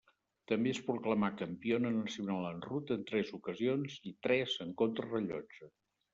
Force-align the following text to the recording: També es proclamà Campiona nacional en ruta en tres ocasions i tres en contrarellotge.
També 0.51 0.69
es 0.75 0.77
proclamà 0.85 1.29
Campiona 1.41 1.91
nacional 1.97 2.47
en 2.53 2.65
ruta 2.69 2.97
en 3.01 3.05
tres 3.13 3.31
ocasions 3.41 4.01
i 4.13 4.17
tres 4.29 4.57
en 4.67 4.75
contrarellotge. 4.83 5.71